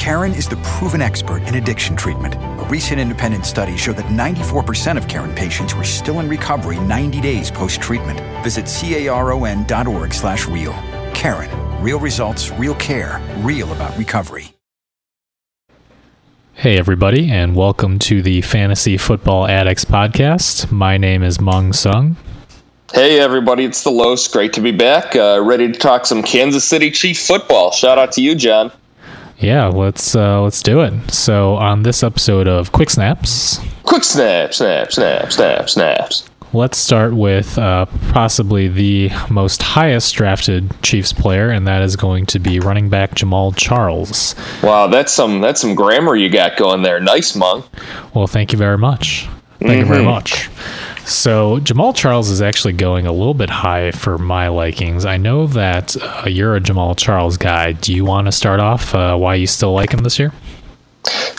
[0.00, 2.34] Caron is the proven expert in addiction treatment.
[2.34, 7.20] A recent independent study showed that 94% of Caron patients were still in recovery 90
[7.20, 8.18] days post-treatment.
[8.42, 10.72] Visit caron.org slash real.
[11.12, 11.50] Caron.
[11.82, 14.54] Real results, real care, real about recovery.
[16.54, 20.72] Hey, everybody, and welcome to the Fantasy Football Addicts podcast.
[20.72, 22.16] My name is Mung Sung.
[22.94, 24.26] Hey, everybody, it's the Los.
[24.28, 25.14] Great to be back.
[25.14, 27.70] Uh, ready to talk some Kansas City Chief football.
[27.70, 28.72] Shout out to you, John.
[29.40, 31.10] Yeah, let's uh, let's do it.
[31.10, 36.28] So on this episode of Quick Snaps, quick snap, snap, snap, snap, snaps.
[36.52, 42.26] Let's start with uh, possibly the most highest drafted Chiefs player, and that is going
[42.26, 44.34] to be running back Jamaal Charles.
[44.62, 47.00] Wow, that's some that's some grammar you got going there.
[47.00, 47.64] Nice, monk.
[48.14, 49.26] Well, thank you very much.
[49.58, 49.78] Thank mm-hmm.
[49.80, 50.10] you very mm-hmm.
[50.10, 50.50] much.
[51.10, 55.04] So Jamaal Charles is actually going a little bit high for my likings.
[55.04, 57.72] I know that uh, you're a Jamaal Charles guy.
[57.72, 60.32] Do you want to start off uh, why you still like him this year?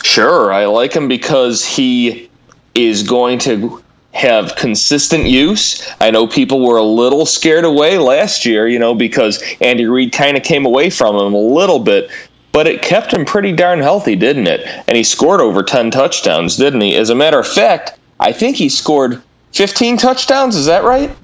[0.04, 2.28] Sure, I like him because he
[2.74, 5.90] is going to have consistent use.
[6.02, 10.12] I know people were a little scared away last year, you know, because Andy Reid
[10.12, 12.10] kind of came away from him a little bit,
[12.52, 14.66] but it kept him pretty darn healthy, didn't it?
[14.86, 16.94] And he scored over 10 touchdowns, didn't he?
[16.94, 19.22] As a matter of fact, I think he scored
[19.52, 20.56] 15 touchdowns.
[20.56, 21.14] Is that right?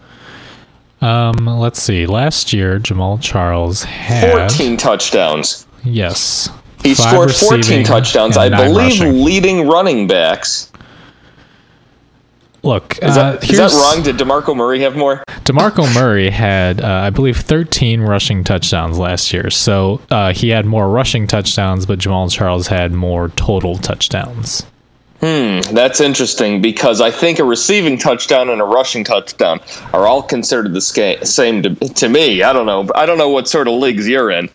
[1.01, 2.07] Um, let's see.
[2.07, 5.67] Last year, Jamaal Charles had 14 touchdowns.
[5.85, 6.51] Yes.
[6.83, 8.37] He scored 14 touchdowns.
[8.37, 9.25] I believe rushing.
[9.25, 10.73] leading running backs.
[12.65, 14.03] Look, is that, uh, is that wrong?
[14.03, 15.23] Did DeMarco Murray have more?
[15.45, 19.49] DeMarco Murray had, uh, I believe, 13 rushing touchdowns last year.
[19.49, 24.67] So uh, he had more rushing touchdowns, but Jamaal Charles had more total touchdowns.
[25.21, 29.61] Hmm, that's interesting because I think a receiving touchdown and a rushing touchdown
[29.93, 32.45] are all considered the same to, to me.
[32.45, 32.89] I don't know.
[32.95, 34.49] I don't know what sort of leagues you're in.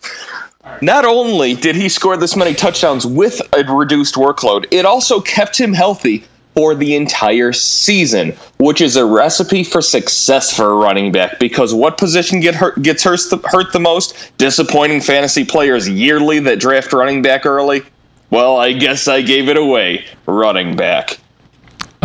[0.80, 5.60] Not only did he score this many touchdowns with a reduced workload, it also kept
[5.60, 11.12] him healthy for the entire season, which is a recipe for success for a running
[11.12, 11.38] back.
[11.38, 14.32] Because what position get hurt, gets hurt the, hurt the most?
[14.38, 17.82] Disappointing fantasy players yearly that draft running back early.
[18.30, 20.04] Well, I guess I gave it away.
[20.26, 21.18] Running back.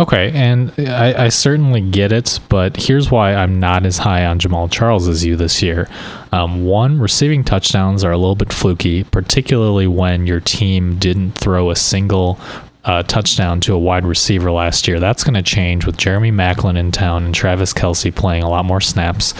[0.00, 4.38] Okay, and I, I, certainly get it, but here's why I'm not as high on
[4.38, 5.90] Jamaal Charles as you this year.
[6.32, 11.70] Um, one, receiving touchdowns are a little bit fluky, particularly when your team didn't throw
[11.70, 12.40] a single
[12.84, 15.00] uh, touchdown to a wide receiver last year.
[15.00, 18.64] That's going to change with Jeremy Maclin in town and Travis Kelce playing a lot
[18.64, 19.34] more snaps.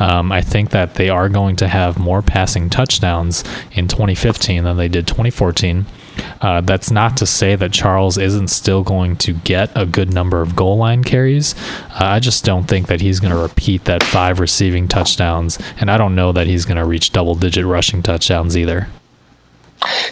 [0.00, 4.78] Um, I think that they are going to have more passing touchdowns in 2015 than
[4.78, 5.84] they did 2014.
[6.40, 10.40] Uh, that's not to say that Charles isn't still going to get a good number
[10.40, 11.54] of goal line carries.
[11.90, 15.90] Uh, I just don't think that he's going to repeat that five receiving touchdowns, and
[15.90, 18.88] I don't know that he's going to reach double digit rushing touchdowns either.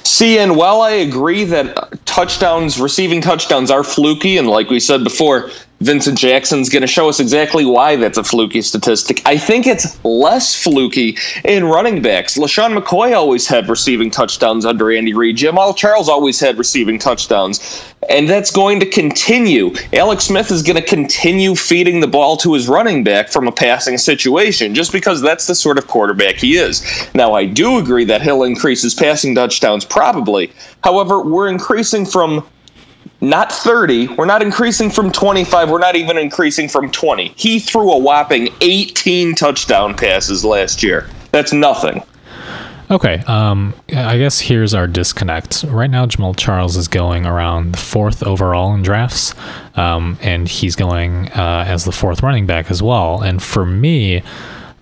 [0.05, 5.03] See, and while I agree that touchdowns, receiving touchdowns are fluky, and like we said
[5.03, 5.51] before,
[5.81, 9.21] Vincent Jackson's going to show us exactly why that's a fluky statistic.
[9.27, 12.39] I think it's less fluky in running backs.
[12.39, 15.37] LeSean McCoy always had receiving touchdowns under Andy Reid.
[15.37, 17.85] Jamaal Charles always had receiving touchdowns.
[18.09, 19.75] And that's going to continue.
[19.93, 23.53] Alex Smith is going to continue feeding the ball to his running back from a
[23.53, 27.09] passing situation just because that's the sort of quarterback he is.
[27.15, 30.53] Now, I do agree that he'll increase his passing touchdowns probably.
[30.85, 32.47] However, we're increasing from
[33.29, 34.09] not 30.
[34.15, 35.71] We're not increasing from 25.
[35.71, 37.33] We're not even increasing from 20.
[37.37, 41.09] He threw a whopping 18 touchdown passes last year.
[41.33, 42.03] That's nothing.
[42.89, 45.65] Okay, um, I guess here's our disconnect.
[45.65, 49.35] Right now, Jamaal Charles is going around the fourth overall in drafts,
[49.75, 53.23] um, and he's going uh, as the fourth running back as well.
[53.23, 54.23] And for me,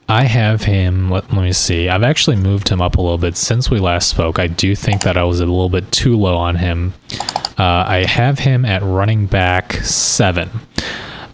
[0.08, 1.10] I have him.
[1.10, 1.88] Let, let, me see.
[1.88, 4.38] I've actually moved him up a little bit since we last spoke.
[4.38, 6.92] I do think that I was a little bit too low on him.
[7.58, 10.50] Uh, I have him at running back seven.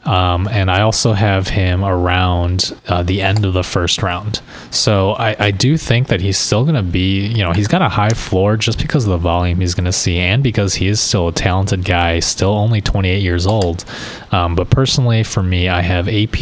[0.04, 4.41] Um, and I also have him around uh, the end of the first round.
[4.70, 7.82] So I, I do think that he's still going to be, you know, he's got
[7.82, 10.89] a high floor just because of the volume he's going to see and because he
[10.89, 13.84] is still a talented guy, still only 28 years old.
[14.33, 16.41] Um, but personally, for me, I have AP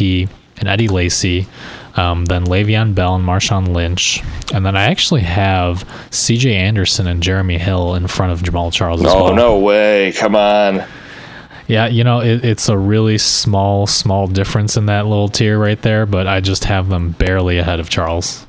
[0.59, 1.47] and Eddie Lacy
[1.99, 4.23] um, then Le'Veon Bell and Marshawn Lynch,
[4.53, 6.55] and then I actually have C.J.
[6.55, 9.01] Anderson and Jeremy Hill in front of Jamaal Charles.
[9.05, 9.35] oh well.
[9.35, 10.13] no way!
[10.13, 10.85] Come on.
[11.67, 15.79] Yeah, you know it, it's a really small, small difference in that little tier right
[15.81, 18.45] there, but I just have them barely ahead of Charles.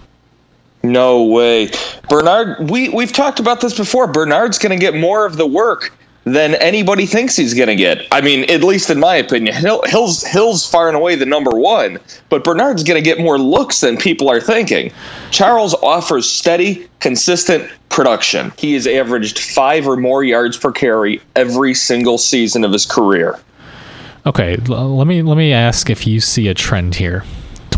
[0.83, 1.71] No way,
[2.09, 2.71] Bernard.
[2.71, 4.07] We we've talked about this before.
[4.07, 5.93] Bernard's going to get more of the work
[6.25, 8.07] than anybody thinks he's going to get.
[8.13, 11.51] I mean, at least in my opinion, Hill, Hill's Hill's far and away the number
[11.51, 14.93] one, but Bernard's going to get more looks than people are thinking.
[15.31, 18.53] Charles offers steady, consistent production.
[18.59, 23.39] He has averaged five or more yards per carry every single season of his career.
[24.27, 27.25] Okay, let me let me ask if you see a trend here.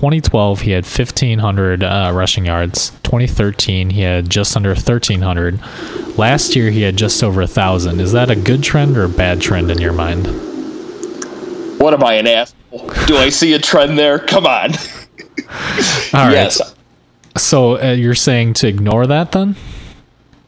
[0.02, 5.60] 2012 he had 1500 uh, rushing yards 2013 he had just under 1300
[6.18, 9.08] last year he had just over a thousand is that a good trend or a
[9.08, 10.26] bad trend in your mind
[11.78, 12.90] What am I an asshole?
[13.06, 14.18] Do I see a trend there?
[14.18, 14.72] Come on.
[16.12, 16.74] all right yes.
[17.36, 19.54] so uh, you're saying to ignore that then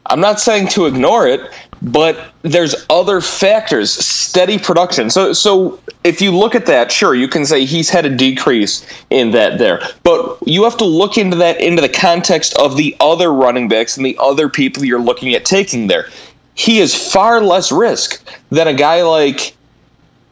[0.06, 1.50] I'm not saying to ignore it,
[1.84, 3.92] but there's other factors.
[3.92, 5.10] Steady production.
[5.10, 8.86] So so if you look at that, sure, you can say he's had a decrease
[9.10, 9.82] in that there.
[10.02, 13.96] But you have to look into that into the context of the other running backs
[13.96, 16.08] and the other people you're looking at taking there.
[16.54, 19.54] He is far less risk than a guy like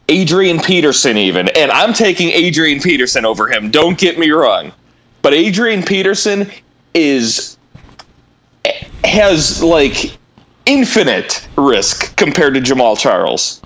[0.09, 1.49] Adrian Peterson even.
[1.49, 3.69] And I'm taking Adrian Peterson over him.
[3.69, 4.71] Don't get me wrong.
[5.21, 6.49] But Adrian Peterson
[6.93, 7.57] is
[9.03, 10.17] has like
[10.65, 13.61] infinite risk compared to Jamaal Charles.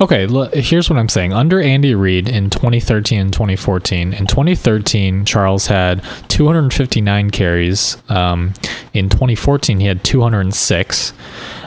[0.00, 1.32] Okay, l- here's what I'm saying.
[1.32, 7.96] Under Andy Reid in 2013 and 2014, in 2013, Charles had 259 carries.
[8.08, 8.54] Um,
[8.94, 11.12] in 2014, he had 206.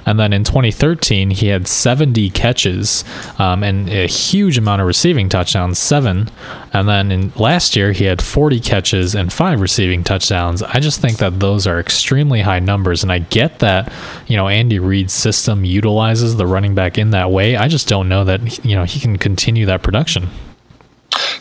[0.06, 3.04] And then in 2013, he had 70 catches
[3.38, 6.30] um, and a huge amount of receiving touchdowns, seven.
[6.72, 10.64] And then in last year, he had 40 catches and five receiving touchdowns.
[10.64, 13.04] I just think that those are extremely high numbers.
[13.04, 13.92] And I get that,
[14.28, 17.58] you know, Andy Reid's system utilizes the running back in that way.
[17.58, 20.30] I just don't know that, you know, he can continue that production.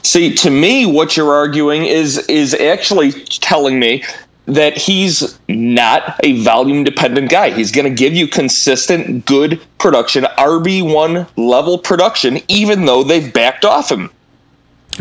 [0.02, 4.04] See, to me, what you're arguing is is actually telling me
[4.46, 7.50] that he's not a volume dependent guy.
[7.50, 13.64] He's going to give you consistent, good production, RB1 level production, even though they've backed
[13.64, 14.10] off him.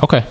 [0.04, 0.26] Okay.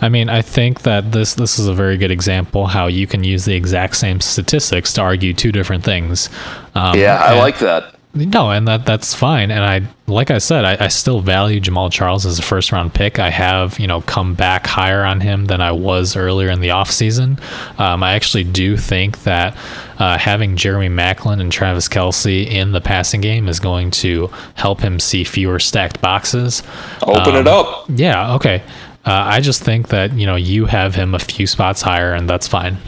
[0.00, 3.24] I mean, I think that this this is a very good example how you can
[3.24, 6.30] use the exact same statistics to argue two different things.
[6.76, 7.94] Um, Yeah, I and- like that.
[8.14, 9.50] No, and that that's fine.
[9.50, 12.92] And I, like I said, I, I still value Jamaal Charles as a first round
[12.94, 13.18] pick.
[13.18, 16.68] I have, you know, come back higher on him than I was earlier in the
[16.68, 17.38] offseason.
[17.78, 19.56] Um, I actually do think that
[19.98, 24.80] uh, having Jeremy Maclin and Travis Kelce in the passing game is going to help
[24.80, 26.62] him see fewer stacked boxes.
[27.02, 27.84] Open it Um, up.
[27.88, 28.62] Yeah, okay.
[29.04, 32.28] Uh, I just think that, you know, you have him a few spots higher, and
[32.28, 32.78] that's fine.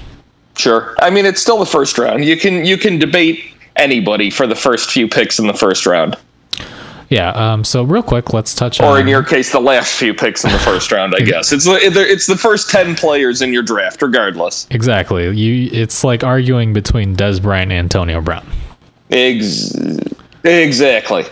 [0.56, 0.94] Sure.
[0.98, 2.24] I mean, it's still the first round.
[2.24, 3.44] You can you can debate
[3.80, 6.16] anybody for the first few picks in the first round,
[7.08, 8.86] Yeah, um, so real quick, let's touch on.
[8.96, 11.14] or in your case, the last few picks in the first round.
[11.14, 14.66] I guess it's the it's the first ten players in your draft, regardless.
[14.70, 15.24] Exactly.
[15.36, 15.70] You.
[15.72, 18.46] It's like arguing between Dez Bryant and Antonio Brown.
[19.10, 19.72] Ex-
[20.44, 21.24] exactly.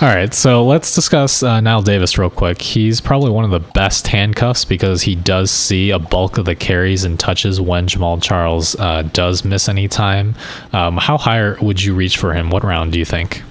[0.00, 2.62] All right, so let's discuss uh, Knile Davis real quick.
[2.62, 6.54] He's probably one of the best handcuffs because he does see a bulk of the
[6.54, 10.36] carries and touches when Jamaal Charles uh, does miss any time.
[10.72, 12.50] Um, how high would you reach for him?
[12.50, 13.42] What round do you think?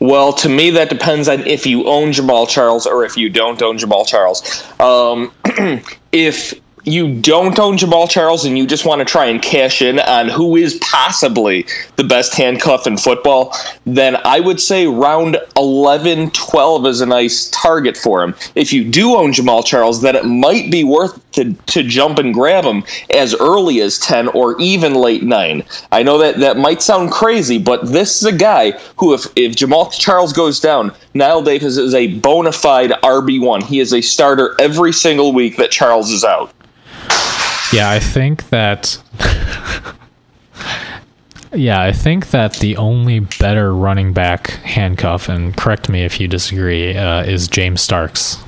[0.00, 3.60] Well, to me, that depends on if you own Jamaal Charles or if you don't
[3.60, 4.62] own Jamaal Charles.
[4.80, 5.32] Um,
[6.12, 9.98] if you don't own Jamaal Charles and you just want to try and cash in
[10.00, 11.66] on who is possibly
[11.96, 13.54] the best handcuff in football,
[13.86, 18.34] then I would say round 11, 12 is a nice target for him.
[18.54, 22.34] If you do own Jamaal Charles, then it might be worth to, to jump and
[22.34, 25.64] grab him as early as 10 or even late 9.
[25.90, 29.56] I know that that might sound crazy, but this is a guy who, if, if
[29.56, 33.62] Jamaal Charles goes down, Knile Davis is a bona fide RB1.
[33.62, 36.52] He is a starter every single week that Charles is out.
[37.74, 39.02] Yeah, I think that.
[41.52, 46.28] yeah, I think that the only better running back handcuff, and correct me if you
[46.28, 48.38] disagree, uh, is James Starks.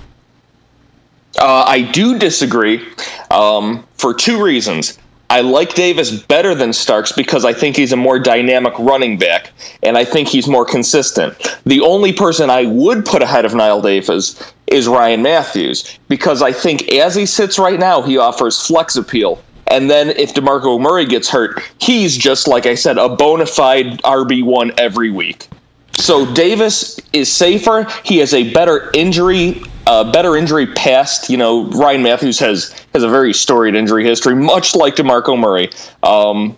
[1.41, 2.87] Uh, I do disagree
[3.33, 4.97] um, for two reasons.
[5.29, 9.51] I like Davis better than Starks because I think he's a more dynamic running back,
[9.83, 11.37] and I think he's more consistent.
[11.65, 16.53] The only person I would put ahead of Knile Davis is Ryan Mathews because I
[16.53, 19.43] think as he sits right now, he offers flex appeal.
[19.69, 24.01] And then if DeMarco Murray gets hurt, he's just, like I said, a bona fide
[24.03, 25.49] RB1 every week.
[25.93, 27.87] So Davis is safer.
[28.05, 31.31] He has a better injury, uh, better injury past.
[31.31, 35.71] You know, Ryan Mathews has has a very storied injury history, much like Demarco Murray.
[36.03, 36.57] Um,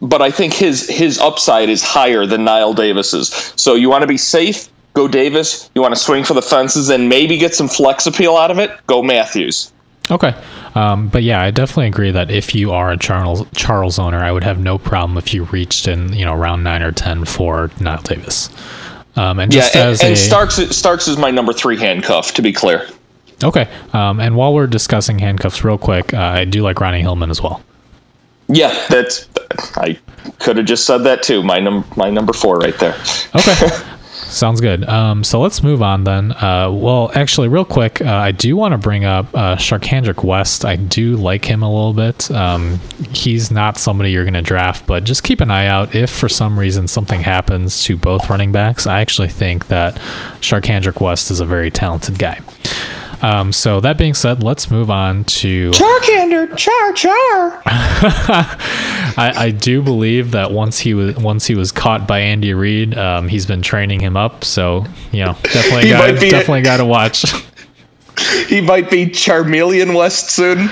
[0.00, 3.52] but I think his his upside is higher than Knile Davis's.
[3.56, 5.70] So you want to be safe, go Davis.
[5.74, 8.58] You want to swing for the fences and maybe get some flex appeal out of
[8.58, 9.72] it, go Mathews.
[10.10, 10.34] Okay.
[10.74, 14.32] Um, but yeah, I definitely agree that if you are a Charles Charles owner, I
[14.32, 17.68] would have no problem if you reached in you know round nine or ten for
[17.68, 18.50] Knile Davis.
[19.16, 22.34] Um, and Yeah, just and, and a, Starks Starks is my number three handcuff.
[22.34, 22.88] To be clear.
[23.42, 23.68] okay.
[23.92, 27.42] Um, and while we're discussing handcuffs, real quick, uh, I do like Ronnie Hillman as
[27.42, 27.62] well.
[28.48, 29.28] Yeah, that's.
[29.76, 29.98] I
[30.38, 31.42] could have just said that too.
[31.42, 32.96] My num my number four right there.
[33.34, 33.68] Okay.
[34.30, 34.88] Sounds good.
[34.88, 36.30] Um, so let's move on then.
[36.32, 40.64] Uh, well, actually, real quick, uh, I do want to bring up uh, Charcandrick West.
[40.64, 42.30] I do like him a little bit.
[42.30, 42.78] Um,
[43.12, 45.94] he's not somebody you're going to draft, but just keep an eye out.
[45.96, 49.96] If for some reason something happens to both running backs, I actually think that
[50.40, 52.40] Charcandrick West is a very talented guy.
[53.22, 55.70] Um, so that being said, let's move on to.
[55.72, 57.62] Charkander, char char.
[59.16, 62.96] I, I do believe that once he was once he was caught by Andy Reid,
[62.96, 64.44] um, he's been training him up.
[64.44, 67.24] So you know, definitely got definitely got to watch.
[68.48, 70.68] He might be Charmeleon West soon.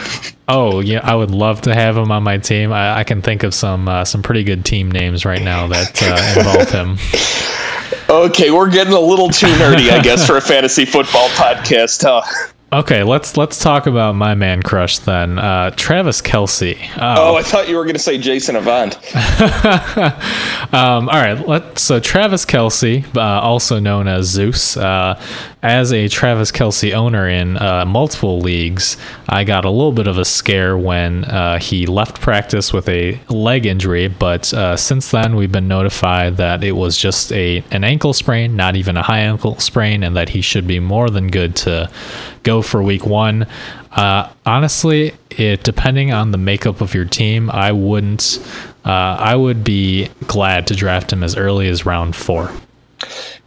[0.49, 2.73] Oh yeah, I would love to have him on my team.
[2.73, 6.03] I, I can think of some uh, some pretty good team names right now that
[6.03, 6.99] uh, involve him.
[8.11, 12.23] Okay, we're getting a little too nerdy, I guess, for a fantasy football podcast, huh?
[12.71, 15.39] Okay, let's let's talk about my man crush then.
[15.39, 16.79] Uh, Travis Kelce.
[16.99, 18.99] Oh, I thought you were going to say Jason Avant.
[20.71, 25.19] Um, all right, let so Travis Kelce, uh, also known as Zeus, uh,
[25.63, 28.99] as a Travis Kelce owner in uh, multiple leagues,
[29.31, 33.19] I got a little bit of a scare when uh, he left practice with a
[33.31, 34.09] leg injury.
[34.09, 38.55] But uh, since then, we've been notified that it was just a an ankle sprain,
[38.55, 41.91] not even a high ankle sprain, and that he should be more than good to
[42.49, 43.47] go for Week One.
[43.93, 48.39] Uh, honestly, it depending on the makeup of your team, I wouldn't.
[48.87, 52.51] Uh, I would be glad to draft him as early as round four.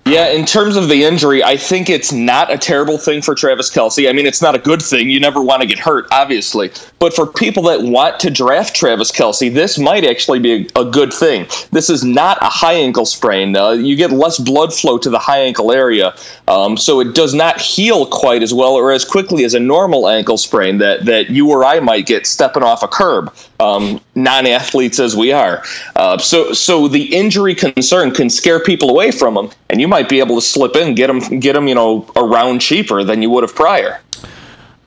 [0.05, 3.69] Yeah, in terms of the injury, I think it's not a terrible thing for Travis
[3.69, 4.09] Kelce.
[4.09, 5.11] I mean, it's not a good thing.
[5.11, 6.71] You never want to get hurt, obviously.
[6.97, 11.13] But for people that want to draft Travis Kelce, this might actually be a, good
[11.13, 11.45] thing.
[11.71, 13.55] This is not a high ankle sprain.
[13.55, 16.15] Uh, you get less blood flow to the high ankle area,
[16.47, 20.09] um, so it does not heal quite as well or as quickly as a normal
[20.09, 23.33] ankle sprain that, that you or I might get stepping off a curb.
[23.59, 25.63] Um, non-athletes as we are,
[25.95, 30.09] uh, so so the injury concern can scare people away from them, and you might
[30.09, 33.29] be able to slip in, get them, get them, you know, around cheaper than you
[33.29, 33.99] would have prior.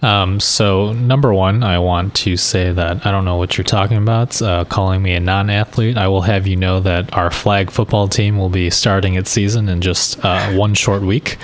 [0.04, 3.96] Um, so number one, I want to say that I don't know what you're talking
[3.96, 4.40] about.
[4.42, 8.36] Uh, calling me a non-athlete, I will have you know that our flag football team
[8.36, 11.38] will be starting its season in just uh, one short week.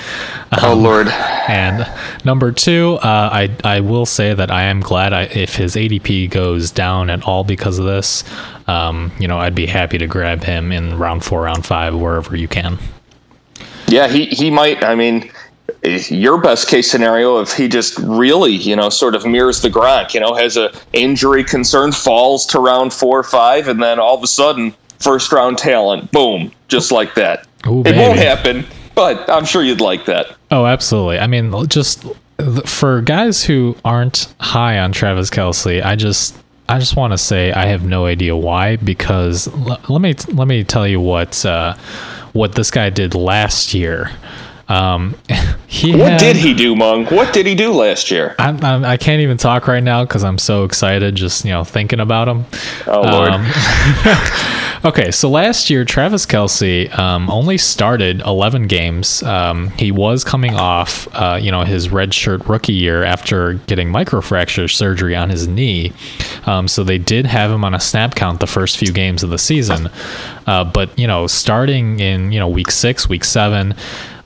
[0.63, 1.09] Oh Lord.
[1.09, 1.91] And
[2.25, 6.29] number two, uh, I I will say that I am glad I, if his ADP
[6.29, 8.25] goes down at all because of this.
[8.67, 12.37] Um, you know, I'd be happy to grab him in round four, round five, wherever
[12.37, 12.79] you can.
[13.91, 14.85] Yeah, he, he might.
[14.85, 15.31] I mean,
[15.83, 20.15] your best case scenario if he just really, you know, sort of mirrors the Gronk,
[20.15, 24.17] you know, has a injury concern, falls to round four or five, and then all
[24.17, 27.47] of a sudden, first round talent, boom, just like that.
[27.67, 30.37] Ooh, it won't happen, but I'm sure you'd like that.
[30.51, 31.19] Oh, absolutely.
[31.19, 32.05] I mean, just
[32.67, 36.37] for guys who aren't high on Travis Kelce, I just
[36.69, 40.47] I just want to say I have no idea why because l- let me let
[40.47, 41.75] me tell you what uh,
[42.33, 44.11] what this guy did last year.
[44.69, 45.17] Um,
[45.67, 47.07] he What had- did he do, Mung?
[47.07, 48.37] What did he do last year?
[48.39, 51.65] I'm, I'm, I can't even talk right now because I'm so excited just you know
[51.65, 52.45] thinking about him.
[52.87, 53.33] Oh Lord.
[54.83, 59.23] Okay, so last year Travis Kelce um, only started 11 games.
[59.23, 64.71] Um, he was coming off, uh, you know, his redshirt rookie year after getting microfracture
[64.71, 65.93] surgery on his knee.
[66.47, 69.29] Um, so they did have him on a snap count the first few games of
[69.29, 69.91] the season.
[70.47, 73.75] Uh, but you know, starting in you know week six, week seven.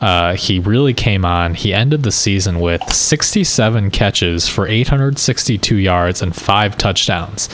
[0.01, 1.55] Uh, he really came on.
[1.55, 7.49] He ended the season with 67 catches for 862 yards and five touchdowns.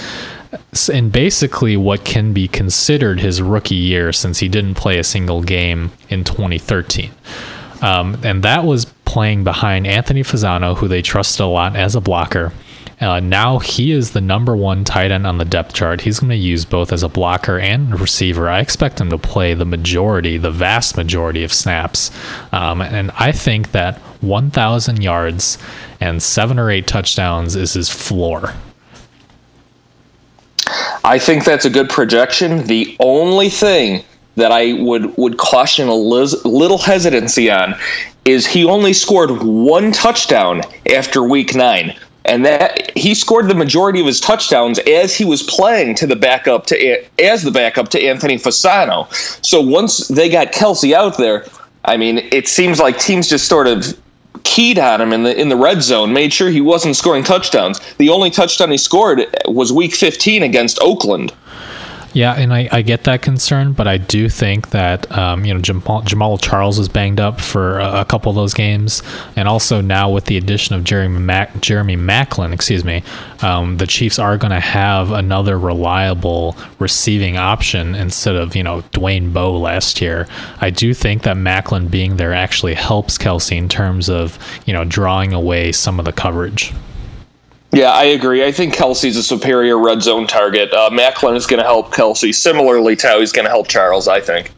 [0.93, 5.43] And basically, what can be considered his rookie year since he didn't play a single
[5.43, 7.11] game in 2013.
[7.83, 12.01] Um, and that was playing behind Anthony Fasano, who they trusted a lot as a
[12.01, 12.53] blocker.
[13.01, 16.03] Uh, now he is the number one tight end on the depth chart.
[16.03, 18.49] He's going to use both as a blocker and receiver.
[18.49, 22.11] I expect him to play the majority, the vast majority of snaps.
[22.53, 25.57] Um, and I think that 1,000 yards
[25.99, 28.53] and seven or eight touchdowns is his floor.
[31.05, 32.67] I think that's a good projection.
[32.67, 34.05] The only thing
[34.37, 37.75] that I would would caution a liz- little hesitancy on
[38.25, 41.95] is he only scored one touchdown after week 9
[42.27, 46.17] and that he scored the majority of his touchdowns as he was playing to the
[46.17, 49.11] backup to as the backup to Anthony Fasano.
[49.45, 51.47] So once they got Kelce out there,
[51.85, 53.99] I mean, it seems like teams just sort of
[54.45, 57.81] keyed on him in the in the red zone, made sure he wasn't scoring touchdowns.
[57.99, 61.33] The only touchdown he scored was week 15 against Oakland.
[62.13, 65.61] Yeah, and I, I get that concern, but I do think that um, you know
[65.61, 69.03] Jamal, Jamaal Charles was banged up for a, a, couple of those games,
[69.37, 73.05] and also now with the addition of Jeremy Mac, Jeremy Maclin, excuse me,
[73.43, 78.83] um, the Chiefs are going to have another reliable receiving option instead of you know
[78.93, 80.27] Dwayne Bowe last year.
[80.61, 84.37] I do think that Maclin being there actually helps Kelce in terms of
[84.67, 86.73] you know drawing away some of the coverage.
[87.73, 88.45] Yeah, I agree.
[88.45, 90.73] I think Kelce's a superior red zone target.
[90.73, 92.35] Uh, Maclin is going to help Kelce.
[92.35, 94.53] similarly to how he's going to help Charles, I think.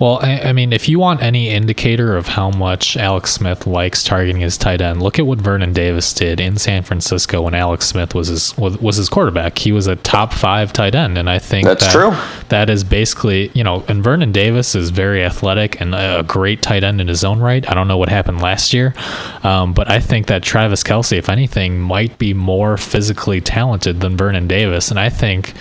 [0.00, 4.02] Well, I, I, mean, if you want any indicator of how much Alex Smith likes
[4.02, 7.84] targeting his tight end, look at what Vernon Davis did in San Francisco when Alex
[7.84, 9.58] Smith was his was his quarterback.
[9.58, 12.12] He was a top five tight end, and I think that's that, true.
[12.48, 16.82] That is basically, you know, and Vernon Davis is very athletic and a great tight
[16.82, 17.68] end in his own right.
[17.70, 18.94] I don't know what happened last year,
[19.42, 24.16] um, but I think that Travis Kelce, if anything, might be more physically talented than
[24.16, 25.52] Vernon Davis, and I think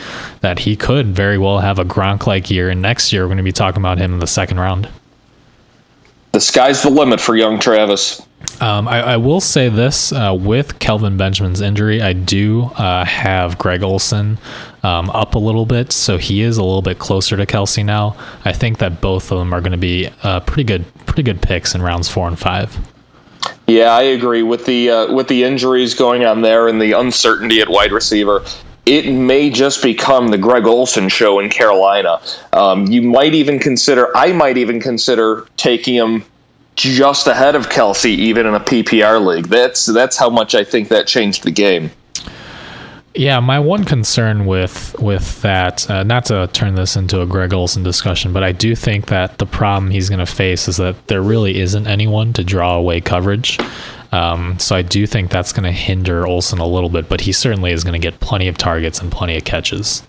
[0.41, 2.69] that he could very well have a Gronk like year.
[2.69, 4.90] And next year, we're going to be talking about him in the second round.
[6.32, 8.22] The sky's the limit for young Travis.
[8.62, 13.58] Um, I, I, will say this uh, with Kelvin Benjamin's injury, I do uh, have
[13.58, 14.38] Greg Olsen
[14.84, 18.16] um, up a little bit, so he is a little bit closer to Kelce now.
[18.46, 21.42] I think that both of them are going to be uh, pretty good, pretty good
[21.42, 22.78] picks in rounds four and five.
[23.68, 27.62] Yeah, I agree with the uh, with the injuries going on there and the uncertainty
[27.62, 28.44] at wide receiver
[28.86, 32.20] it may just become the Greg Olsen show in Carolina.
[32.54, 36.24] Um, you might even consider, I might even consider taking him
[36.76, 39.48] just ahead of Kelce, even in a PPR league.
[39.48, 41.92] That's that's how much I think that changed the game.
[43.20, 47.54] Yeah, my one concern with with that, uh, not to turn this into a Greg
[47.54, 51.08] Olsen discussion, but I do think that the problem he's going to face is that
[51.08, 53.60] there really isn't anyone to draw away coverage.
[54.14, 57.34] Um, so I do think that's going to hinder Olsen a little bit, but he
[57.34, 60.02] certainly is going to get plenty of targets and plenty of catches.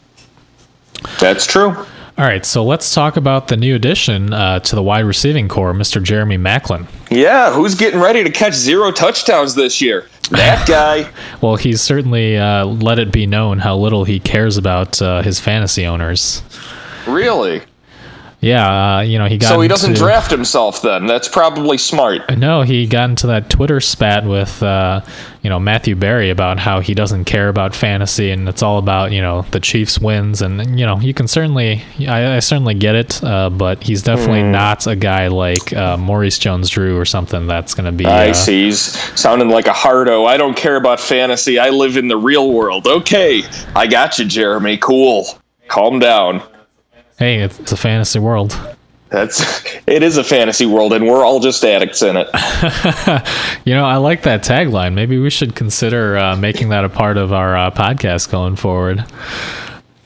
[1.19, 1.85] That's true.
[2.21, 5.73] All right, so let's talk about the new addition uh, to the wide receiving corps,
[5.73, 6.03] Mr.
[6.03, 6.87] Jeremy Maclin.
[7.11, 10.07] Yeah, who's getting ready to catch zero touchdowns this year?
[10.31, 11.11] That guy.
[11.41, 15.41] well, he's certainly uh, let it be known how little he cares about uh, his
[15.41, 16.43] fantasy owners.
[17.07, 17.63] Really?
[18.41, 19.49] Yeah, uh, you know he got.
[19.49, 21.07] So he doesn't into, draft himself then.
[21.07, 22.39] That's probably smart.
[22.39, 25.03] No, he got into that Twitter spat with uh,
[25.43, 29.13] you know Matthew Berry about how he doesn't care about fantasy and it's all about
[29.13, 32.95] you know the Chiefs wins and you know you can certainly I, I certainly get
[32.95, 34.53] it, uh, but he's definitely mm.
[34.53, 38.07] not a guy like uh, Maurice Jones-Drew or something that's going to be.
[38.07, 38.65] I uh, see.
[38.65, 38.81] He's
[39.19, 40.25] sounding like a hardo.
[40.25, 41.59] I don't care about fantasy.
[41.59, 42.87] I live in the real world.
[42.87, 43.43] Okay,
[43.77, 44.79] I got you, Jeremy.
[44.79, 45.27] Cool.
[45.69, 46.43] Calm down.
[47.21, 48.59] Hey, it's a fantasy world.
[49.11, 52.29] That's it is a fantasy world, and we're all just addicts in it.
[53.67, 54.95] you know, I like that tagline.
[54.95, 59.05] Maybe we should consider uh, making that a part of our uh, podcast going forward.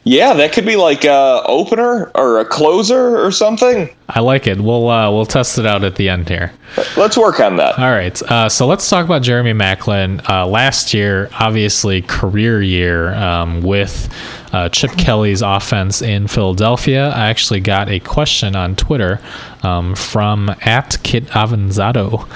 [0.02, 3.88] Yeah, that could be like a opener or a closer or something.
[4.08, 4.60] I like it.
[4.60, 6.52] We'll uh, we'll test it out at the end here.
[6.96, 7.78] Let's work on that.
[7.78, 8.20] All right.
[8.22, 10.28] Uh, so let's talk about Jeremy Maclin.
[10.28, 14.12] Uh, last year, obviously, career year um, with
[14.54, 17.08] uh, Chip Kelly's offense in Philadelphia.
[17.08, 19.20] I actually got a question on Twitter
[19.64, 22.28] um, from at Kit Avanzado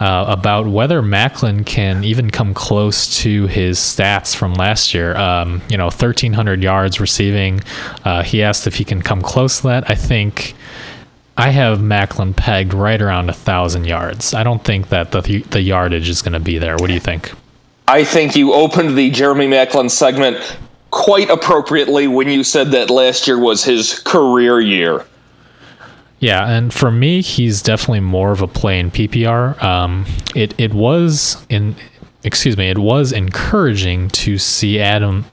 [0.00, 5.16] uh, about whether Maclin can even come close to his stats from last year.
[5.16, 7.60] Um, you know, 1,300 yards receiving.
[8.04, 9.88] Uh, he asked if he can come close to that.
[9.88, 10.54] I think.
[11.36, 14.34] I have Maclin pegged right around a thousand yards.
[14.34, 16.74] I don't think that the the yardage is going to be there.
[16.76, 17.32] What do you think?
[17.88, 20.58] I think you opened the Jeremy Maclin segment
[20.90, 25.04] quite appropriately when you said that last year was his career year.
[26.20, 29.60] Yeah, and for me, he's definitely more of a play in PPR.
[29.62, 31.74] Um, it it was in,
[32.22, 35.24] excuse me, it was encouraging to see Adam,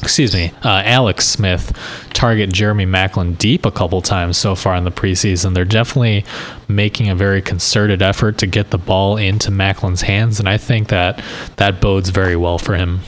[0.00, 1.76] excuse me, uh, Alex Smith
[2.12, 5.52] target Jeremy Maclin deep a couple times so far in the preseason.
[5.52, 6.24] They're definitely
[6.68, 10.88] making a very concerted effort to get the ball into Maclin's hands, and I think
[10.90, 11.24] that
[11.56, 13.00] that bodes very well for him.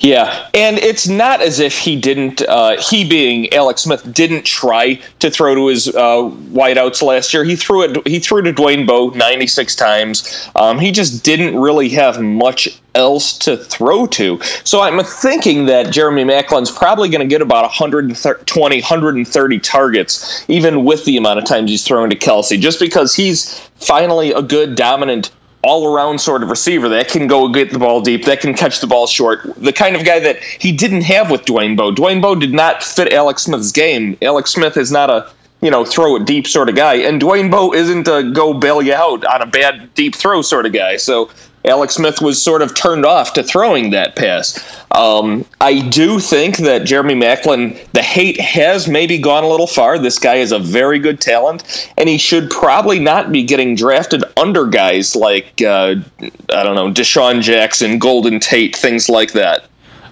[0.00, 2.42] Yeah, and it's not as if he didn't.
[2.42, 7.44] Uh, he being Alex Smith didn't try to throw to his uh, wideouts last year.
[7.44, 8.06] He threw it.
[8.06, 10.50] He threw to Dwayne Bowe 96 times.
[10.56, 14.40] Um, he just didn't really have much else to throw to.
[14.64, 20.84] So I'm thinking that Jeremy Maclin's probably going to get about 120, 130 targets, even
[20.84, 24.76] with the amount of times he's throwing to Kelce, just because he's finally a good
[24.76, 25.30] dominant
[25.64, 28.80] all around sort of receiver that can go get the ball deep, that can catch
[28.80, 29.40] the ball short.
[29.56, 31.92] The kind of guy that he didn't have with Dwayne Bowe.
[31.92, 34.16] Dwayne Bowe did not fit Alex Smith's game.
[34.22, 35.28] Alex Smith is not a
[35.62, 38.82] you know throw it deep sort of guy, and Dwayne Bowe isn't a go bail
[38.82, 40.98] you out on a bad deep throw sort of guy.
[40.98, 41.30] So
[41.64, 44.58] Alex Smith was sort of turned off to throwing that pass.
[44.90, 49.98] Um, I do think that Jeremy Maclin, the hate has maybe gone a little far.
[49.98, 54.24] This guy is a very good talent, and he should probably not be getting drafted
[54.36, 59.64] under guys like, uh, I don't know, DeSean Jackson, Golden Tate, things like that.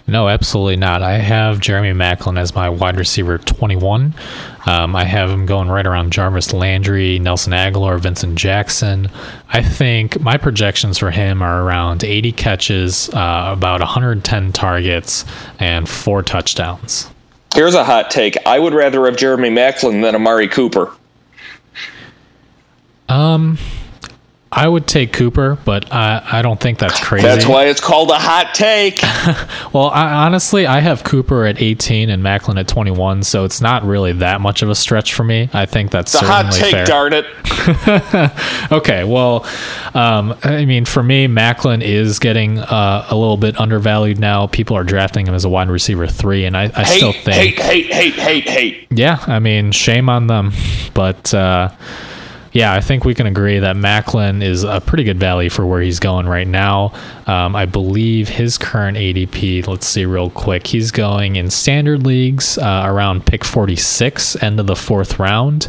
[0.07, 1.03] No, absolutely not.
[1.03, 4.15] I have Jeremy Maclin as my wide receiver 21.
[4.67, 9.09] Um, I have him going right around Jarvis Landry, Nelson Agholor, Vincent Jackson.
[9.53, 15.25] I think my projections for him are around 80 catches, uh, about 110 targets,
[15.59, 17.09] and four touchdowns.
[17.55, 18.37] Here's a hot take.
[18.47, 20.91] I would rather have Jeremy Maclin than Amari Cooper.
[23.09, 23.59] Um,
[24.55, 27.27] I would take Cooper, but I, I don't think that's crazy.
[27.27, 29.01] That's why it's called a hot take.
[29.73, 33.83] well, I, honestly, I have Cooper at 18 and Maclin at 21, so it's not
[33.83, 35.49] really that much of a stretch for me.
[35.55, 36.85] I think that's it's a hot take, fair.
[36.85, 37.25] darn it.
[38.73, 39.47] okay, well,
[39.95, 44.49] um, I mean, for me, Maclin is getting uh, a little bit undervalued now.
[44.49, 47.59] People are drafting him as a wide receiver three, and I, I hate, still think
[47.59, 48.87] hate, hate, hate, hate, hate.
[48.91, 50.53] Yeah, I mean, shame on them,
[50.93, 51.33] but.
[51.33, 51.71] Uh,
[52.53, 55.81] yeah, I think we can agree that Maclin is a pretty good value for where
[55.81, 56.93] he's going right now.
[57.27, 62.59] Um, I believe his current ADP, let's see real quick, he's going in standard leagues
[62.59, 65.69] uh, around pick 46, end of the fourth round.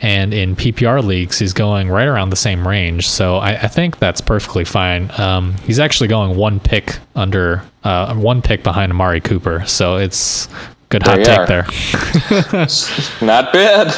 [0.00, 3.08] And in PPR leagues, he's going right around the same range.
[3.08, 5.10] So I, I think that's perfectly fine.
[5.18, 9.64] Um, he's actually going one pick under, uh, one pick behind Amari Cooper.
[9.66, 10.48] So it's
[10.90, 11.66] Good hot take there.
[13.26, 13.94] Not bad.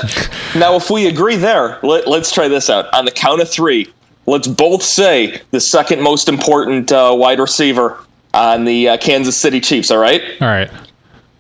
[0.57, 2.93] Now, if we agree there, let, us try this out.
[2.93, 3.93] On the count of three,
[4.27, 9.61] let's both say the second most important uh, wide receiver on the uh, Kansas City
[9.61, 9.93] Chiefs.
[9.93, 10.23] All right.
[10.41, 10.71] All right.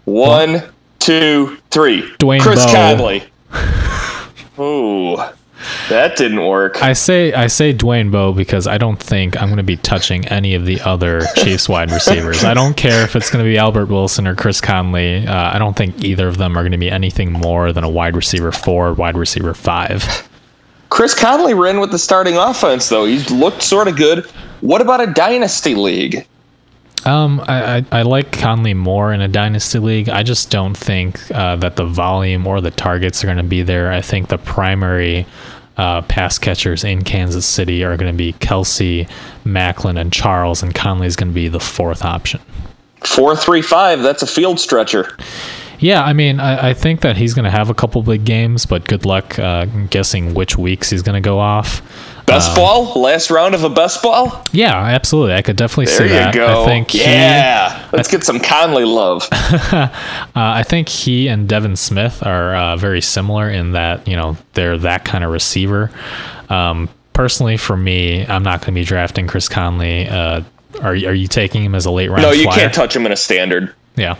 [0.04, 0.62] One,
[1.00, 2.02] two, three.
[2.18, 2.72] Dwayne Chris Bowe.
[2.72, 3.24] Conley.
[4.60, 5.16] Ooh.
[5.88, 6.82] That didn't work.
[6.82, 10.26] I say I say Dwayne Bowe because I don't think I'm going to be touching
[10.28, 12.44] any of the other Chiefs wide receivers.
[12.44, 15.26] I don't care if it's going to be Albert Wilson or Chris Conley.
[15.26, 17.90] Uh, I don't think either of them are going to be anything more than a
[17.90, 20.28] wide receiver four, wide receiver five.
[20.88, 23.04] Chris Conley ran with the starting offense, though.
[23.04, 24.24] He looked sort of good.
[24.60, 26.26] What about a dynasty league?
[27.06, 30.08] Um, I, I, I, like Conley more in a dynasty league.
[30.10, 33.62] I just don't think uh, that the volume or the targets are going to be
[33.62, 33.90] there.
[33.90, 35.26] I think the primary
[35.78, 39.08] uh, pass catchers in Kansas City are going to be Kelce,
[39.44, 42.40] Maclin, and Charles, and Conley is going to be the fourth option.
[42.98, 44.02] Four three five.
[44.02, 45.16] That's a field stretcher.
[45.78, 48.66] Yeah, I mean, I, I think that he's going to have a couple big games,
[48.66, 51.80] but good luck uh, guessing which weeks he's going to go off.
[52.30, 54.44] Best um, ball, last round of a best ball.
[54.52, 55.34] Yeah, absolutely.
[55.34, 56.32] I could definitely there see that.
[56.32, 56.62] There you go.
[56.62, 59.28] I think yeah, he, let's get some Conley love.
[59.32, 59.88] uh,
[60.34, 64.78] I think he and Devin Smith are uh, very similar in that you know they're
[64.78, 65.90] that kind of receiver.
[66.48, 70.08] Um, personally, for me, I'm not going to be drafting Chris Conley.
[70.08, 70.42] Uh,
[70.80, 72.22] are are you taking him as a late round?
[72.22, 72.60] No, you flyer?
[72.60, 73.74] can't touch him in a standard.
[73.96, 74.16] Yeah.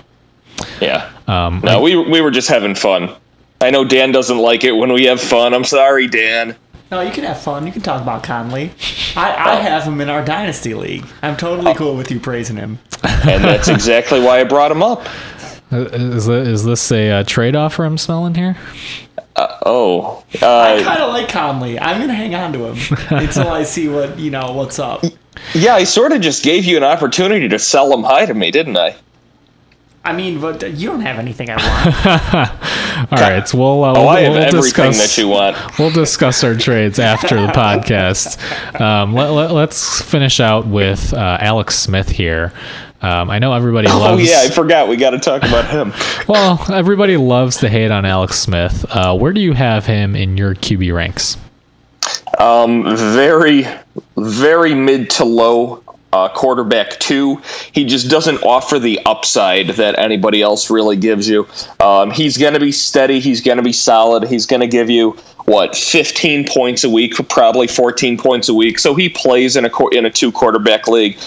[0.81, 1.11] Yeah.
[1.27, 3.15] Um, no, we we were just having fun.
[3.61, 5.55] I know Dan doesn't like it when we have fun.
[5.55, 6.57] I'm sorry, Dan.
[6.91, 7.67] No, you can have fun.
[7.67, 8.73] You can talk about Conley.
[9.17, 11.07] I, I have him in our dynasty league.
[11.23, 12.79] I'm totally cool with you praising him.
[13.03, 15.07] And that's exactly why I brought him up.
[15.73, 18.57] Uh, is, this, is this a uh, trade offer I'm smelling here?
[19.37, 21.79] Uh, oh, uh, I kind of like Conley.
[21.79, 25.05] I'm gonna hang on to him until I see what you know what's up.
[25.55, 28.51] Yeah, I sort of just gave you an opportunity to sell him high to me,
[28.51, 28.97] didn't I?
[30.03, 33.13] I mean, but you don't have anything I want.
[33.13, 35.57] All right, so we'll, uh, oh, we'll, I have we'll everything discuss, that you want.
[35.79, 38.81] We'll discuss our trades after the podcast.
[38.81, 39.75] Um, let, us let,
[40.07, 42.53] finish out with uh, Alex Smith here.
[43.03, 44.23] Um, I know everybody oh, loves.
[44.23, 44.89] Oh yeah, I forgot.
[44.89, 45.93] We got to talk about him.
[46.29, 48.87] well, everybody loves to hate on Alex Smith.
[48.89, 51.37] Uh, where do you have him in your QB ranks?
[52.39, 53.67] Um, very,
[54.17, 57.41] very mid to low uh, quarterback two.
[57.73, 61.47] He just doesn't offer the upside that anybody else really gives you.
[61.79, 63.21] Um, he's going to be steady.
[63.21, 64.25] He's going to be solid.
[64.29, 65.13] He's going to give you
[65.47, 68.79] what 15 points a week, probably 14 points a week.
[68.79, 71.19] So he plays in a in a two quarterback league.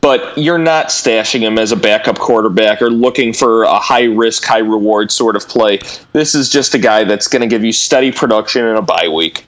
[0.00, 4.42] But you're not stashing him as a backup quarterback or looking for a high risk,
[4.42, 5.78] high reward sort of play.
[6.12, 9.06] This is just a guy that's going to give you steady production in a bye
[9.06, 9.46] week.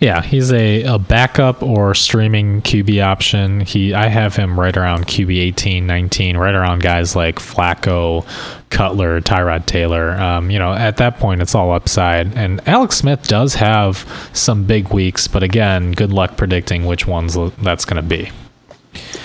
[0.00, 3.60] Yeah, he's a, a backup or streaming QB option.
[3.60, 8.24] He I have him right around QB 18, 19, right around guys like Flacco,
[8.70, 10.12] Cutler, Tyrod Taylor.
[10.12, 12.36] Um, you know, at that point, it's all upside.
[12.36, 17.36] And Alex Smith does have some big weeks, but again, good luck predicting which ones
[17.62, 18.30] that's going to be.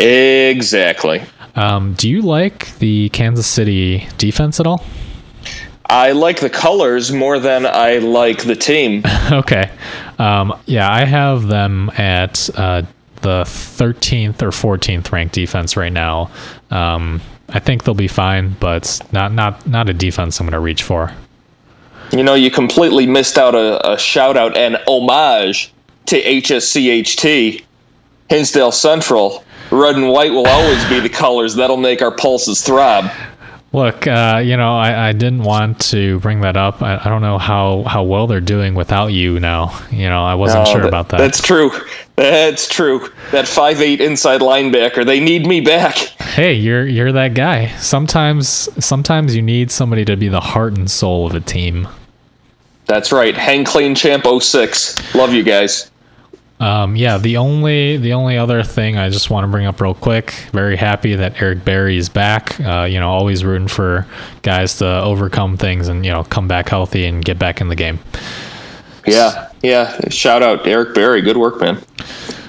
[0.03, 1.21] Exactly.
[1.55, 4.83] Um, do you like the Kansas City defense at all?
[5.85, 9.03] I like the colors more than I like the team.
[9.31, 9.69] okay.
[10.19, 12.83] Um, yeah, I have them at uh,
[13.21, 16.29] the 13th or 14th ranked defense right now.
[16.69, 20.59] Um, I think they'll be fine, but not not not a defense I'm going to
[20.59, 21.13] reach for.
[22.11, 25.73] You know, you completely missed out a, a shout out and homage
[26.07, 27.63] to HSCHT,
[28.29, 29.43] Hinsdale Central.
[29.71, 33.09] Red and white will always be the colors that'll make our pulses throb.
[33.73, 36.83] Look, uh, you know, I, I didn't want to bring that up.
[36.83, 39.77] I, I don't know how, how well they're doing without you now.
[39.91, 41.17] You know, I wasn't No, sure that- about that.
[41.17, 41.71] That's true.
[42.15, 43.09] That's true.
[43.31, 45.95] That five eight inside linebacker, they need me back.
[46.35, 47.69] hey, you're you're that guy.
[47.77, 51.87] Sometimes sometimes you need somebody to be the heart and soul of a team.
[52.85, 53.35] That's right.
[53.35, 55.15] Hang clean champ 06.
[55.15, 55.89] Love you guys.
[56.59, 59.93] Um, yeah, the only the only other thing I just want to bring up real
[59.93, 60.31] quick.
[60.53, 62.59] Very happy that Eric Berry is back.
[62.59, 64.07] Uh, you know, always rooting for
[64.43, 67.75] guys to overcome things and you know come back healthy and get back in the
[67.75, 67.99] game.
[69.05, 69.99] Yeah, yeah.
[70.09, 71.21] Shout out Eric Berry.
[71.21, 71.83] Good work, man.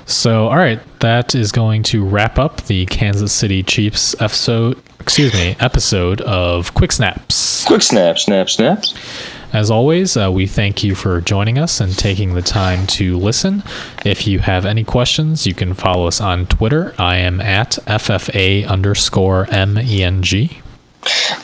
[0.06, 4.80] So, all right, that is going to wrap up the Kansas City Chiefs episode.
[5.00, 7.64] Excuse me, episode of Quick Snaps.
[7.64, 8.94] Quick snap, snap, snaps.
[9.54, 13.62] As always, uh, we thank you for joining us and taking the time to listen.
[14.04, 16.92] If you have any questions, you can follow us on Twitter.
[16.98, 20.50] I am at FFA underscore MENG.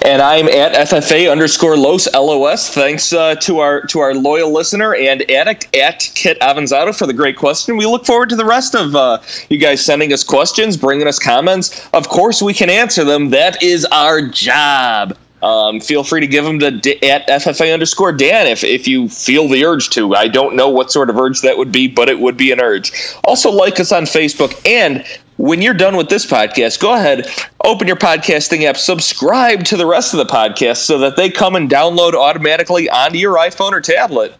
[0.05, 2.75] And I'm at FFA underscore Los LOS.
[2.75, 7.13] Thanks uh, to our to our loyal listener and addict at Kit Avanzado for the
[7.13, 7.77] great question.
[7.77, 9.21] We look forward to the rest of uh,
[9.51, 11.89] you guys sending us questions, bringing us comments.
[11.93, 13.31] Of course, we can answer them.
[13.31, 15.17] That is our job.
[15.43, 19.09] Um, feel free to give them to D- at FFA underscore Dan if, if you
[19.09, 20.15] feel the urge to.
[20.15, 22.61] I don't know what sort of urge that would be, but it would be an
[22.61, 22.93] urge.
[23.25, 24.55] Also, like us on Facebook.
[24.67, 25.05] And
[25.39, 27.27] when you're done with this podcast, go ahead,
[27.65, 31.57] open your podcasting app, subscribe to the rest of the podcast so that they come
[31.57, 34.35] and download automatically onto your iPhone or tablet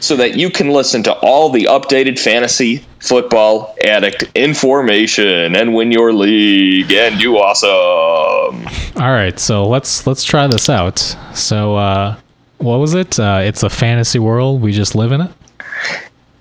[0.00, 5.90] so that you can listen to all the updated fantasy football addict information and win
[5.90, 8.66] your league and do awesome.
[9.02, 10.98] All right, so let's let's try this out.
[11.34, 12.16] So, uh,
[12.58, 13.18] what was it?
[13.18, 14.60] Uh, it's a fantasy world.
[14.60, 15.30] We just live in it.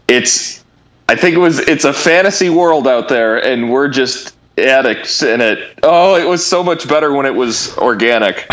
[0.08, 0.64] it's
[1.08, 5.42] I think it was it's a fantasy world out there and we're just addicts in
[5.42, 5.80] it.
[5.84, 8.46] Oh, it was so much better when it was organic.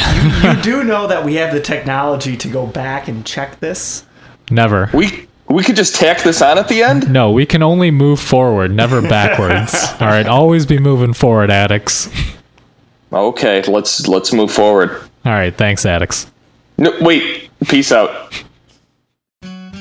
[0.42, 4.04] you do know that we have the technology to go back and check this.
[4.50, 4.90] Never.
[4.92, 7.10] We we could just tack this on at the end.
[7.12, 9.74] No, we can only move forward, never backwards.
[10.00, 12.08] All right, always be moving forward, addicts.
[13.12, 14.90] Okay, let's let's move forward.
[15.24, 16.30] All right, thanks, addicts.
[16.78, 18.42] No, wait, peace out.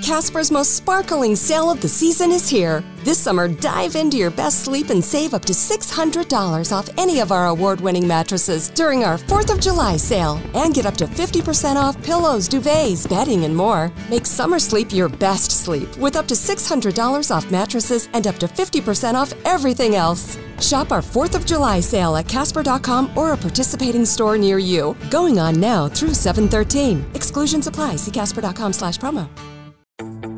[0.02, 2.84] Casper's most sparkling sale of the season is here.
[3.04, 7.32] This summer, dive into your best sleep and save up to $600 off any of
[7.32, 10.42] our award winning mattresses during our 4th of July sale.
[10.56, 13.92] And get up to 50% off pillows, duvets, bedding, and more.
[14.10, 18.48] Make summer sleep your best sleep with up to $600 off mattresses and up to
[18.48, 20.36] 50% off everything else.
[20.60, 24.98] Shop our 4th of July sale at Casper.com or a participating store near you.
[25.12, 27.06] Going on now through 713.
[27.14, 27.98] Exclusions apply.
[27.98, 29.30] See Casper.com slash promo.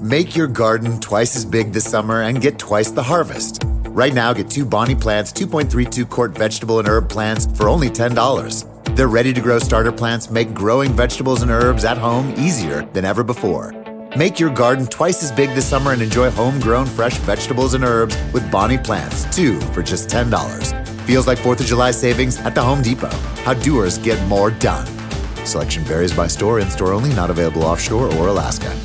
[0.03, 3.63] Make your garden twice as big this summer and get twice the harvest.
[3.87, 8.95] Right now, get two Bonnie Plants 2.32 quart vegetable and herb plants for only $10.
[8.97, 13.05] Their ready to grow starter plants make growing vegetables and herbs at home easier than
[13.05, 13.71] ever before.
[14.17, 18.17] Make your garden twice as big this summer and enjoy homegrown fresh vegetables and herbs
[18.33, 20.85] with Bonnie Plants, two for just $10.
[21.05, 23.07] Feels like 4th of July savings at the Home Depot.
[23.45, 24.85] How doers get more done.
[25.45, 28.77] Selection varies by store, in store only, not available offshore or Alaska.